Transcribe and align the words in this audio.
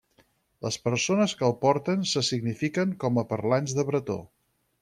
Les 0.67 0.77
persones 0.85 1.35
que 1.41 1.45
el 1.49 1.53
porten 1.67 2.09
se 2.13 2.25
signifiquen 2.31 2.97
com 3.05 3.23
a 3.25 3.29
parlants 3.35 3.81
de 3.81 3.91
bretó. 3.93 4.21